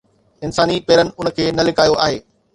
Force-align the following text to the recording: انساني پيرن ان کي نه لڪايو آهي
انساني 0.45 0.77
پيرن 0.87 1.11
ان 1.19 1.31
کي 1.41 1.47
نه 1.59 1.69
لڪايو 1.69 2.01
آهي 2.09 2.21